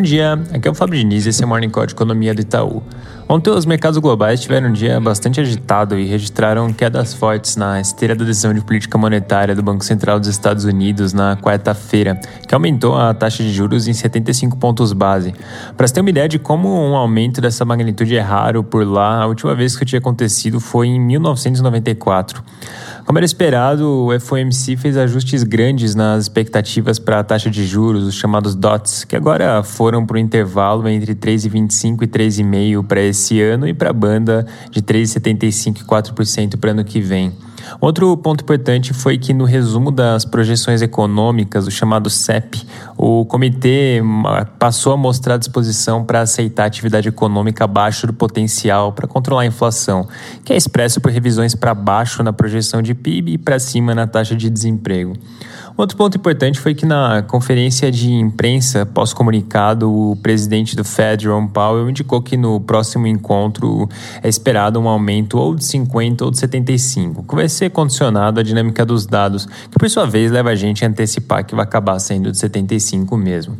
Bom 0.00 0.04
dia, 0.04 0.32
aqui 0.50 0.66
é 0.66 0.70
o 0.70 0.74
Fábio 0.74 0.98
Diniz 0.98 1.26
e 1.26 1.28
esse 1.28 1.42
é 1.42 1.44
o 1.44 1.48
Morning 1.50 1.68
Call 1.68 1.84
de 1.84 1.92
Economia 1.92 2.32
do 2.32 2.40
Itaú. 2.40 2.82
Ontem 3.28 3.50
os 3.50 3.66
mercados 3.66 3.98
globais 3.98 4.40
tiveram 4.40 4.70
um 4.70 4.72
dia 4.72 4.98
bastante 4.98 5.42
agitado 5.42 5.98
e 5.98 6.06
registraram 6.06 6.72
quedas 6.72 7.12
fortes 7.12 7.54
na 7.54 7.78
esteira 7.82 8.14
da 8.16 8.24
decisão 8.24 8.54
de 8.54 8.62
política 8.62 8.96
monetária 8.96 9.54
do 9.54 9.62
Banco 9.62 9.84
Central 9.84 10.18
dos 10.18 10.30
Estados 10.30 10.64
Unidos 10.64 11.12
na 11.12 11.36
quarta-feira, 11.36 12.18
que 12.48 12.54
aumentou 12.54 12.96
a 12.96 13.12
taxa 13.12 13.42
de 13.42 13.52
juros 13.52 13.86
em 13.88 13.92
75 13.92 14.56
pontos 14.56 14.94
base. 14.94 15.34
Para 15.76 15.86
você 15.86 15.92
ter 15.92 16.00
uma 16.00 16.08
ideia 16.08 16.28
de 16.30 16.38
como 16.38 16.68
um 16.68 16.96
aumento 16.96 17.42
dessa 17.42 17.62
magnitude 17.66 18.16
é 18.16 18.20
raro 18.20 18.64
por 18.64 18.86
lá, 18.86 19.20
a 19.20 19.26
última 19.26 19.54
vez 19.54 19.76
que 19.76 19.84
tinha 19.84 19.98
acontecido 19.98 20.60
foi 20.60 20.86
em 20.86 20.98
1994. 20.98 22.42
Como 23.10 23.18
era 23.18 23.26
esperado, 23.26 24.06
o 24.06 24.20
FOMC 24.20 24.76
fez 24.76 24.96
ajustes 24.96 25.42
grandes 25.42 25.96
nas 25.96 26.22
expectativas 26.22 26.96
para 26.96 27.18
a 27.18 27.24
taxa 27.24 27.50
de 27.50 27.66
juros, 27.66 28.04
os 28.04 28.14
chamados 28.14 28.54
DOTs, 28.54 29.02
que 29.02 29.16
agora 29.16 29.64
foram 29.64 30.06
para 30.06 30.14
o 30.14 30.18
intervalo 30.20 30.88
entre 30.88 31.16
3,25% 31.16 32.02
e 32.02 32.06
3,5% 32.06 32.86
para 32.86 33.00
esse 33.00 33.42
ano 33.42 33.66
e 33.66 33.74
para 33.74 33.90
a 33.90 33.92
banda 33.92 34.46
de 34.70 34.80
3,75% 34.80 35.80
e 35.80 35.84
4% 35.84 36.56
para 36.56 36.70
ano 36.70 36.84
que 36.84 37.00
vem. 37.00 37.32
Outro 37.80 38.16
ponto 38.16 38.42
importante 38.42 38.92
foi 38.92 39.18
que 39.18 39.32
no 39.32 39.44
resumo 39.44 39.90
das 39.90 40.24
projeções 40.24 40.82
econômicas, 40.82 41.66
o 41.66 41.70
chamado 41.70 42.10
CEP, 42.10 42.66
o 42.96 43.24
comitê 43.24 44.02
passou 44.58 44.92
a 44.92 44.96
mostrar 44.96 45.36
disposição 45.36 46.04
para 46.04 46.20
aceitar 46.20 46.66
atividade 46.66 47.08
econômica 47.08 47.64
abaixo 47.64 48.06
do 48.06 48.12
potencial 48.12 48.92
para 48.92 49.06
controlar 49.06 49.42
a 49.42 49.46
inflação, 49.46 50.08
que 50.44 50.52
é 50.52 50.56
expresso 50.56 51.00
por 51.00 51.10
revisões 51.10 51.54
para 51.54 51.74
baixo 51.74 52.22
na 52.22 52.32
projeção 52.32 52.82
de 52.82 52.94
PIB 52.94 53.32
e 53.32 53.38
para 53.38 53.58
cima 53.58 53.94
na 53.94 54.06
taxa 54.06 54.36
de 54.36 54.50
desemprego. 54.50 55.14
Outro 55.76 55.96
ponto 55.96 56.16
importante 56.18 56.60
foi 56.60 56.74
que 56.74 56.84
na 56.84 57.22
conferência 57.22 57.90
de 57.90 58.12
imprensa 58.12 58.84
pós-comunicado, 58.84 59.90
o 59.90 60.14
presidente 60.16 60.76
do 60.76 60.84
Fed, 60.84 61.22
Jerome 61.22 61.48
Powell, 61.48 61.88
indicou 61.88 62.20
que 62.20 62.36
no 62.36 62.60
próximo 62.60 63.06
encontro 63.06 63.88
é 64.22 64.28
esperado 64.28 64.78
um 64.78 64.86
aumento 64.86 65.38
ou 65.38 65.54
de 65.54 65.64
50 65.64 66.24
ou 66.24 66.30
de 66.30 66.38
75, 66.38 67.22
que 67.22 67.34
condicionado 67.68 68.40
à 68.40 68.42
dinâmica 68.42 68.86
dos 68.86 69.04
dados, 69.04 69.46
que 69.70 69.78
por 69.78 69.90
sua 69.90 70.06
vez 70.06 70.30
leva 70.30 70.50
a 70.50 70.54
gente 70.54 70.84
a 70.84 70.88
antecipar 70.88 71.44
que 71.44 71.54
vai 71.54 71.64
acabar 71.64 71.98
sendo 71.98 72.30
de 72.30 72.38
75 72.38 73.16
mesmo. 73.16 73.56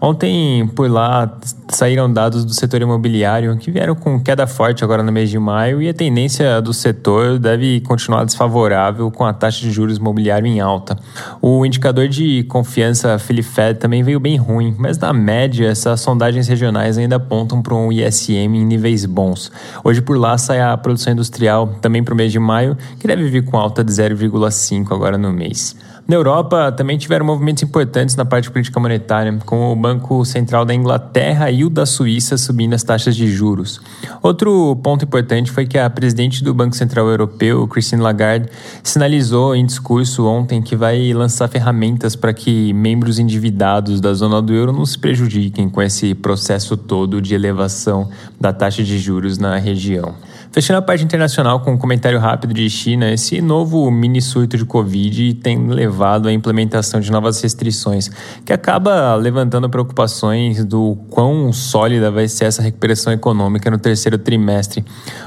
Ontem, 0.00 0.66
por 0.76 0.88
lá, 0.88 1.38
saíram 1.68 2.12
dados 2.12 2.44
do 2.44 2.54
setor 2.54 2.80
imobiliário 2.80 3.56
que 3.56 3.70
vieram 3.70 3.96
com 3.96 4.20
queda 4.20 4.46
forte 4.46 4.84
agora 4.84 5.02
no 5.02 5.10
mês 5.10 5.28
de 5.28 5.38
maio 5.38 5.82
e 5.82 5.88
a 5.88 5.94
tendência 5.94 6.62
do 6.62 6.72
setor 6.72 7.38
deve 7.38 7.80
continuar 7.80 8.24
desfavorável 8.24 9.10
com 9.10 9.24
a 9.24 9.32
taxa 9.32 9.60
de 9.60 9.70
juros 9.72 9.98
imobiliário 9.98 10.46
em 10.46 10.60
alta. 10.60 10.96
O 11.42 11.66
indicador 11.66 12.08
de 12.08 12.44
confiança 12.44 13.18
Filifed 13.18 13.78
também 13.78 14.02
veio 14.04 14.20
bem 14.20 14.36
ruim, 14.36 14.74
mas 14.78 14.98
na 14.98 15.12
média 15.12 15.68
essas 15.68 16.00
sondagens 16.00 16.46
regionais 16.46 16.96
ainda 16.96 17.16
apontam 17.16 17.60
para 17.60 17.74
um 17.74 17.90
ISM 17.90 18.54
em 18.54 18.64
níveis 18.64 19.04
bons. 19.04 19.50
Hoje 19.82 20.00
por 20.00 20.16
lá 20.16 20.38
sai 20.38 20.60
a 20.60 20.76
produção 20.76 21.12
industrial 21.12 21.74
também 21.80 22.04
para 22.04 22.14
o 22.14 22.16
mês 22.16 22.30
de 22.30 22.38
maio, 22.38 22.76
que 23.00 23.06
deve 23.08 23.28
vir 23.28 23.44
com 23.44 23.56
alta 23.56 23.82
de 23.82 23.90
0,5 23.90 24.92
agora 24.92 25.18
no 25.18 25.32
mês. 25.32 25.76
Na 26.08 26.16
Europa 26.16 26.72
também 26.72 26.96
tiveram 26.96 27.26
movimentos 27.26 27.62
importantes 27.62 28.16
na 28.16 28.24
parte 28.24 28.44
de 28.44 28.50
política 28.50 28.80
monetária, 28.80 29.38
com 29.44 29.70
o 29.70 29.76
Banco 29.76 30.24
Central 30.24 30.64
da 30.64 30.72
Inglaterra 30.72 31.50
e 31.50 31.66
o 31.66 31.68
da 31.68 31.84
Suíça 31.84 32.38
subindo 32.38 32.72
as 32.72 32.82
taxas 32.82 33.14
de 33.14 33.28
juros. 33.28 33.78
Outro 34.22 34.74
ponto 34.76 35.04
importante 35.04 35.50
foi 35.50 35.66
que 35.66 35.76
a 35.76 35.90
presidente 35.90 36.42
do 36.42 36.54
Banco 36.54 36.74
Central 36.74 37.08
Europeu, 37.08 37.68
Christine 37.68 38.00
Lagarde, 38.00 38.48
sinalizou 38.82 39.54
em 39.54 39.66
discurso 39.66 40.24
ontem 40.24 40.62
que 40.62 40.74
vai 40.74 41.12
lançar 41.12 41.46
ferramentas 41.46 42.16
para 42.16 42.32
que 42.32 42.72
membros 42.72 43.18
endividados 43.18 44.00
da 44.00 44.14
zona 44.14 44.40
do 44.40 44.54
euro 44.54 44.72
não 44.72 44.86
se 44.86 44.98
prejudiquem 44.98 45.68
com 45.68 45.82
esse 45.82 46.14
processo 46.14 46.74
todo 46.74 47.20
de 47.20 47.34
elevação 47.34 48.08
da 48.40 48.50
taxa 48.50 48.82
de 48.82 48.98
juros 48.98 49.36
na 49.36 49.58
região. 49.58 50.14
Fechando 50.50 50.78
a 50.78 50.82
parte 50.82 51.04
internacional 51.04 51.60
com 51.60 51.72
um 51.72 51.76
comentário 51.76 52.18
rápido 52.18 52.54
de 52.54 52.68
China, 52.70 53.12
esse 53.12 53.42
novo 53.42 53.90
mini 53.90 54.22
surto 54.22 54.56
de 54.56 54.64
Covid 54.64 55.34
tem 55.34 55.68
levado 55.68 55.97
à 56.04 56.32
implementação 56.32 57.00
de 57.00 57.10
novas 57.10 57.40
restrições, 57.40 58.10
que 58.44 58.52
acaba 58.52 59.14
levantando 59.14 59.68
preocupações 59.68 60.64
do 60.64 60.96
quão 61.10 61.52
sólida 61.52 62.10
vai 62.10 62.28
ser 62.28 62.46
essa 62.46 62.62
recuperação 62.62 63.12
econômica 63.12 63.70
no 63.70 63.78
terceiro 63.78 64.18
trimestre. 64.18 64.84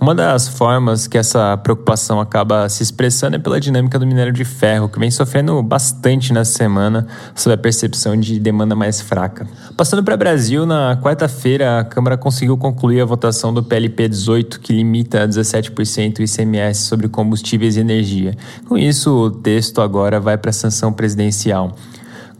Uma 0.00 0.14
das 0.14 0.48
formas 0.48 1.06
que 1.06 1.18
essa 1.18 1.56
preocupação 1.56 2.20
acaba 2.20 2.68
se 2.68 2.82
expressando 2.82 3.36
é 3.36 3.38
pela 3.38 3.60
dinâmica 3.60 3.98
do 3.98 4.06
minério 4.06 4.32
de 4.32 4.44
ferro, 4.44 4.88
que 4.88 4.98
vem 4.98 5.10
sofrendo 5.10 5.62
bastante 5.62 6.32
nessa 6.32 6.52
semana 6.52 7.06
sob 7.34 7.54
a 7.54 7.58
percepção 7.58 8.16
de 8.16 8.38
demanda 8.38 8.74
mais 8.74 9.00
fraca. 9.00 9.46
Passando 9.76 10.02
para 10.02 10.14
o 10.14 10.18
Brasil, 10.18 10.66
na 10.66 10.96
quarta-feira, 10.96 11.80
a 11.80 11.84
Câmara 11.84 12.16
conseguiu 12.16 12.56
concluir 12.56 13.00
a 13.00 13.04
votação 13.04 13.52
do 13.52 13.62
PLP 13.62 14.08
18, 14.08 14.60
que 14.60 14.72
limita 14.72 15.22
a 15.22 15.28
17% 15.28 16.18
o 16.18 16.22
ICMS 16.22 16.82
sobre 16.82 17.08
combustíveis 17.08 17.76
e 17.76 17.80
energia. 17.80 18.34
Com 18.68 18.76
isso, 18.76 19.10
o 19.10 19.30
texto 19.30 19.80
agora 19.80 20.20
vai 20.20 20.36
para 20.36 20.52
sanção 20.54 20.92
presidencial. 20.92 21.76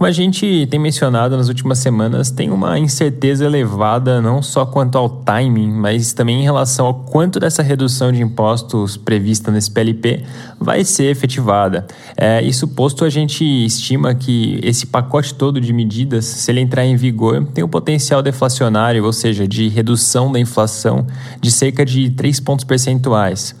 Como 0.00 0.08
a 0.08 0.12
gente 0.12 0.66
tem 0.70 0.80
mencionado 0.80 1.36
nas 1.36 1.48
últimas 1.48 1.78
semanas, 1.78 2.30
tem 2.30 2.50
uma 2.50 2.78
incerteza 2.78 3.44
elevada 3.44 4.18
não 4.22 4.40
só 4.40 4.64
quanto 4.64 4.96
ao 4.96 5.10
timing, 5.10 5.70
mas 5.70 6.14
também 6.14 6.40
em 6.40 6.42
relação 6.42 6.86
ao 6.86 6.94
quanto 6.94 7.38
dessa 7.38 7.62
redução 7.62 8.10
de 8.10 8.22
impostos 8.22 8.96
prevista 8.96 9.50
nesse 9.50 9.70
PLP 9.70 10.24
vai 10.58 10.84
ser 10.84 11.10
efetivada. 11.10 11.86
É, 12.16 12.42
isso 12.42 12.66
posto, 12.68 13.04
a 13.04 13.10
gente 13.10 13.44
estima 13.44 14.14
que 14.14 14.58
esse 14.62 14.86
pacote 14.86 15.34
todo 15.34 15.60
de 15.60 15.70
medidas, 15.70 16.24
se 16.24 16.50
ele 16.50 16.60
entrar 16.60 16.86
em 16.86 16.96
vigor, 16.96 17.44
tem 17.52 17.62
um 17.62 17.68
potencial 17.68 18.22
deflacionário, 18.22 19.04
ou 19.04 19.12
seja, 19.12 19.46
de 19.46 19.68
redução 19.68 20.32
da 20.32 20.40
inflação 20.40 21.06
de 21.42 21.50
cerca 21.50 21.84
de 21.84 22.08
3 22.08 22.40
pontos 22.40 22.64
percentuais. 22.64 23.54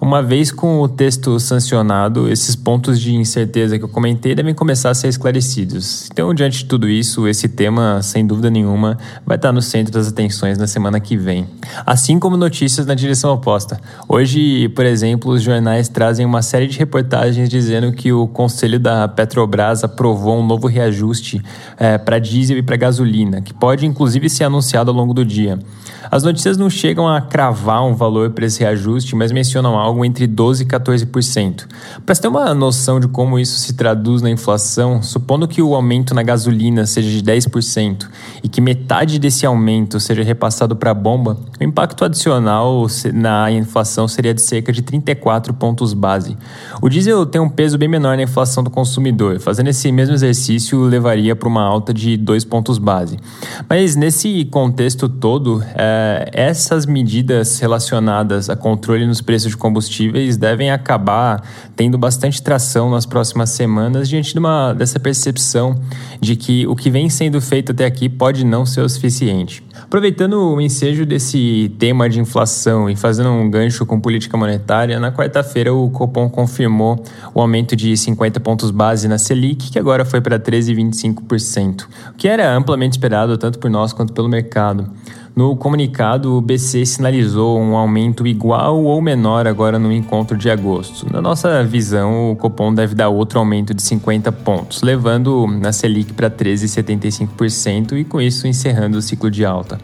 Uma 0.00 0.22
vez 0.22 0.52
com 0.52 0.80
o 0.80 0.88
texto 0.88 1.40
sancionado, 1.40 2.30
esses 2.30 2.54
pontos 2.54 3.00
de 3.00 3.16
incerteza 3.16 3.76
que 3.76 3.84
eu 3.84 3.88
comentei 3.88 4.32
devem 4.32 4.54
começar 4.54 4.90
a 4.90 4.94
ser 4.94 5.08
esclarecidos. 5.08 6.08
Então, 6.12 6.32
diante 6.32 6.58
de 6.58 6.66
tudo 6.66 6.88
isso, 6.88 7.26
esse 7.26 7.48
tema, 7.48 8.00
sem 8.00 8.24
dúvida 8.24 8.48
nenhuma, 8.48 8.96
vai 9.26 9.36
estar 9.36 9.50
no 9.50 9.60
centro 9.60 9.92
das 9.92 10.06
atenções 10.06 10.56
na 10.56 10.68
semana 10.68 11.00
que 11.00 11.16
vem. 11.16 11.48
Assim 11.84 12.20
como 12.20 12.36
notícias 12.36 12.86
na 12.86 12.94
direção 12.94 13.32
oposta. 13.32 13.80
Hoje, 14.08 14.68
por 14.68 14.86
exemplo, 14.86 15.32
os 15.32 15.42
jornais 15.42 15.88
trazem 15.88 16.24
uma 16.24 16.42
série 16.42 16.68
de 16.68 16.78
reportagens 16.78 17.48
dizendo 17.48 17.90
que 17.90 18.12
o 18.12 18.28
Conselho 18.28 18.78
da 18.78 19.08
Petrobras 19.08 19.82
aprovou 19.82 20.38
um 20.38 20.46
novo 20.46 20.68
reajuste 20.68 21.42
é, 21.76 21.98
para 21.98 22.20
diesel 22.20 22.56
e 22.56 22.62
para 22.62 22.76
gasolina, 22.76 23.42
que 23.42 23.52
pode 23.52 23.84
inclusive 23.84 24.30
ser 24.30 24.44
anunciado 24.44 24.92
ao 24.92 24.96
longo 24.96 25.12
do 25.12 25.24
dia. 25.24 25.58
As 26.10 26.22
notícias 26.22 26.56
não 26.56 26.70
chegam 26.70 27.06
a 27.06 27.20
cravar 27.20 27.84
um 27.84 27.94
valor 27.94 28.30
para 28.30 28.46
esse 28.46 28.60
reajuste, 28.60 29.14
mas 29.14 29.30
mencionam 29.30 29.76
algo 29.76 29.87
entre 30.04 30.26
12% 30.26 30.60
e 30.60 30.64
14%. 30.64 31.66
Para 32.04 32.14
ter 32.14 32.28
uma 32.28 32.54
noção 32.54 33.00
de 33.00 33.08
como 33.08 33.38
isso 33.38 33.58
se 33.58 33.74
traduz 33.74 34.22
na 34.22 34.30
inflação, 34.30 35.02
supondo 35.02 35.48
que 35.48 35.62
o 35.62 35.74
aumento 35.74 36.14
na 36.14 36.22
gasolina 36.22 36.86
seja 36.86 37.08
de 37.10 37.22
10% 37.22 38.08
e 38.42 38.48
que 38.48 38.60
metade 38.60 39.18
desse 39.18 39.46
aumento 39.46 40.00
seja 40.00 40.22
repassado 40.22 40.76
para 40.76 40.90
a 40.90 40.94
bomba, 40.94 41.36
o 41.60 41.64
impacto 41.64 42.04
adicional 42.04 42.86
na 43.12 43.50
inflação 43.50 44.06
seria 44.06 44.34
de 44.34 44.42
cerca 44.42 44.72
de 44.72 44.82
34 44.82 45.52
pontos 45.54 45.92
base. 45.92 46.36
O 46.80 46.88
diesel 46.88 47.26
tem 47.26 47.40
um 47.40 47.48
peso 47.48 47.78
bem 47.78 47.88
menor 47.88 48.16
na 48.16 48.22
inflação 48.22 48.62
do 48.62 48.70
consumidor, 48.70 49.40
fazendo 49.40 49.68
esse 49.68 49.90
mesmo 49.90 50.14
exercício 50.14 50.80
levaria 50.82 51.34
para 51.34 51.48
uma 51.48 51.62
alta 51.62 51.92
de 51.92 52.16
2 52.16 52.44
pontos 52.44 52.78
base. 52.78 53.18
Mas 53.68 53.96
nesse 53.96 54.44
contexto 54.46 55.08
todo, 55.08 55.62
é, 55.74 56.30
essas 56.32 56.86
medidas 56.86 57.58
relacionadas 57.58 58.48
a 58.48 58.56
controle 58.56 59.06
nos 59.06 59.20
preços 59.20 59.50
de 59.50 59.56
combustível 59.56 59.77
combustíveis 59.78 60.36
devem 60.36 60.70
acabar 60.70 61.42
tendo 61.76 61.96
bastante 61.96 62.42
tração 62.42 62.90
nas 62.90 63.06
próximas 63.06 63.50
semanas 63.50 64.08
diante 64.08 64.32
de 64.32 64.38
uma, 64.38 64.72
dessa 64.72 64.98
percepção 64.98 65.80
de 66.20 66.34
que 66.34 66.66
o 66.66 66.74
que 66.74 66.90
vem 66.90 67.08
sendo 67.08 67.40
feito 67.40 67.70
até 67.70 67.86
aqui 67.86 68.08
pode 68.08 68.44
não 68.44 68.66
ser 68.66 68.80
o 68.80 68.88
suficiente. 68.88 69.62
Aproveitando 69.80 70.54
o 70.54 70.60
ensejo 70.60 71.06
desse 71.06 71.72
tema 71.78 72.08
de 72.10 72.20
inflação 72.20 72.90
e 72.90 72.96
fazendo 72.96 73.30
um 73.30 73.48
gancho 73.48 73.86
com 73.86 74.00
política 74.00 74.36
monetária, 74.36 74.98
na 74.98 75.12
quarta-feira 75.12 75.72
o 75.72 75.88
Copom 75.90 76.28
confirmou 76.28 77.02
o 77.32 77.40
aumento 77.40 77.76
de 77.76 77.96
50 77.96 78.40
pontos 78.40 78.72
base 78.72 79.06
na 79.06 79.18
Selic, 79.18 79.70
que 79.70 79.78
agora 79.78 80.04
foi 80.04 80.20
para 80.20 80.38
13,25%, 80.38 81.84
o 82.10 82.14
que 82.14 82.26
era 82.26 82.52
amplamente 82.52 82.94
esperado 82.94 83.38
tanto 83.38 83.58
por 83.58 83.70
nós 83.70 83.92
quanto 83.92 84.12
pelo 84.12 84.28
mercado. 84.28 84.90
No 85.38 85.54
comunicado, 85.54 86.36
o 86.36 86.40
BC 86.40 86.84
sinalizou 86.84 87.60
um 87.60 87.76
aumento 87.76 88.26
igual 88.26 88.82
ou 88.82 89.00
menor 89.00 89.46
agora 89.46 89.78
no 89.78 89.92
encontro 89.92 90.36
de 90.36 90.50
agosto. 90.50 91.06
Na 91.12 91.22
nossa 91.22 91.62
visão, 91.62 92.32
o 92.32 92.34
Copom 92.34 92.74
deve 92.74 92.96
dar 92.96 93.08
outro 93.08 93.38
aumento 93.38 93.72
de 93.72 93.80
50 93.80 94.32
pontos, 94.32 94.82
levando 94.82 95.46
a 95.64 95.70
Selic 95.70 96.12
para 96.12 96.28
13,75% 96.28 97.92
e 97.92 98.02
com 98.02 98.20
isso 98.20 98.48
encerrando 98.48 98.98
o 98.98 99.00
ciclo 99.00 99.30
de 99.30 99.44
alta. 99.44 99.78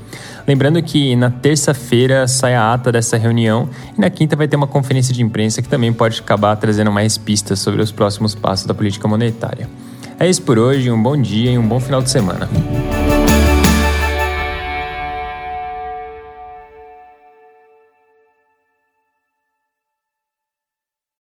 Lembrando 0.44 0.82
que 0.82 1.14
na 1.14 1.30
terça-feira 1.30 2.26
sai 2.26 2.56
a 2.56 2.74
ata 2.74 2.90
dessa 2.90 3.16
reunião 3.16 3.68
e 3.96 4.00
na 4.00 4.10
quinta 4.10 4.34
vai 4.34 4.48
ter 4.48 4.56
uma 4.56 4.66
conferência 4.66 5.14
de 5.14 5.22
imprensa 5.22 5.62
que 5.62 5.68
também 5.68 5.92
pode 5.92 6.18
acabar 6.18 6.56
trazendo 6.56 6.90
mais 6.90 7.16
pistas 7.16 7.60
sobre 7.60 7.80
os 7.80 7.92
próximos 7.92 8.34
passos 8.34 8.66
da 8.66 8.74
política 8.74 9.06
monetária. 9.06 9.70
É 10.18 10.28
isso 10.28 10.42
por 10.42 10.58
hoje, 10.58 10.90
um 10.90 11.00
bom 11.00 11.16
dia 11.16 11.52
e 11.52 11.56
um 11.56 11.68
bom 11.68 11.78
final 11.78 12.02
de 12.02 12.10
semana. 12.10 12.50